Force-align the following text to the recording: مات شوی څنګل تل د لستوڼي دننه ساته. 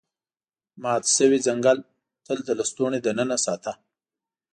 مات 0.81 1.03
شوی 1.15 1.39
څنګل 1.47 1.77
تل 2.25 2.37
د 2.47 2.49
لستوڼي 2.59 2.99
دننه 3.05 3.37
ساته. 3.45 3.73